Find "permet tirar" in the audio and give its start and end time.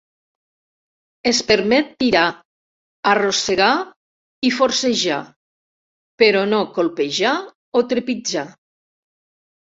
1.49-2.21